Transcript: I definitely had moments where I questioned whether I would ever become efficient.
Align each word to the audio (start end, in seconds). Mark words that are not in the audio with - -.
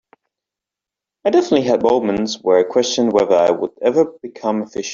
I 1.25 1.29
definitely 1.29 1.61
had 1.67 1.83
moments 1.83 2.37
where 2.41 2.57
I 2.57 2.63
questioned 2.63 3.11
whether 3.13 3.35
I 3.35 3.51
would 3.51 3.73
ever 3.83 4.05
become 4.23 4.63
efficient. 4.63 4.89